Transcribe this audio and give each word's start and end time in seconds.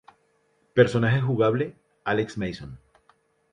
Personaje 0.73 1.21
Jugable: 1.21 1.75
Alex 2.05 2.35
Mason. 2.35 2.79